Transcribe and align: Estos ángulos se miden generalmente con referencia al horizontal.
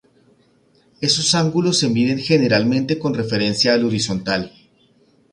Estos 0.99 1.35
ángulos 1.35 1.77
se 1.77 1.87
miden 1.87 2.17
generalmente 2.17 2.97
con 2.97 3.13
referencia 3.13 3.75
al 3.75 3.85
horizontal. 3.85 4.51